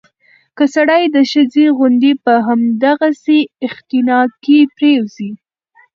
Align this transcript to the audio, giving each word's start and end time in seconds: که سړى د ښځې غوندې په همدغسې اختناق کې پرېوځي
که 0.57 0.63
سړى 0.75 1.03
د 1.15 1.17
ښځې 1.31 1.65
غوندې 1.77 2.11
په 2.23 2.33
همدغسې 2.47 3.39
اختناق 3.67 4.29
کې 4.43 4.57
پرېوځي 4.75 5.31